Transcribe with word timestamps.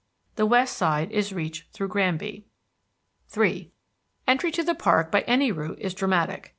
The 0.35 0.47
west 0.47 0.75
side 0.77 1.11
is 1.11 1.31
reached 1.31 1.71
through 1.73 1.89
Granby. 1.89 2.47
III 3.37 3.71
Entry 4.27 4.51
to 4.53 4.63
the 4.63 4.73
park 4.73 5.11
by 5.11 5.21
any 5.27 5.51
route 5.51 5.77
is 5.79 5.93
dramatic. 5.93 6.49